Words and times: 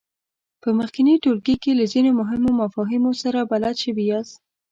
په 0.61 0.69
مخکېني 0.77 1.15
ټولګي 1.23 1.55
کې 1.63 1.71
له 1.79 1.85
ځینو 1.93 2.09
مهمو 2.19 2.49
مفاهیمو 2.61 3.11
سره 3.23 3.39
بلد 3.51 3.75
شوي 3.83 4.03
یاست. 4.11 4.35